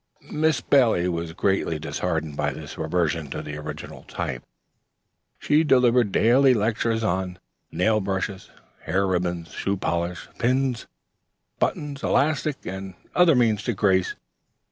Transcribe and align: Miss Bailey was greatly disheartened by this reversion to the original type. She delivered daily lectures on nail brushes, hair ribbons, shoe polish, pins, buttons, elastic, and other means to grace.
Miss 0.31 0.61
Bailey 0.61 1.07
was 1.07 1.33
greatly 1.33 1.77
disheartened 1.77 2.35
by 2.35 2.51
this 2.53 2.75
reversion 2.75 3.29
to 3.29 3.43
the 3.43 3.55
original 3.57 4.01
type. 4.07 4.41
She 5.37 5.63
delivered 5.63 6.11
daily 6.11 6.55
lectures 6.55 7.03
on 7.03 7.37
nail 7.71 7.99
brushes, 7.99 8.49
hair 8.85 9.05
ribbons, 9.05 9.49
shoe 9.51 9.77
polish, 9.77 10.27
pins, 10.39 10.87
buttons, 11.59 12.01
elastic, 12.01 12.65
and 12.65 12.95
other 13.13 13.35
means 13.35 13.61
to 13.65 13.73
grace. 13.73 14.15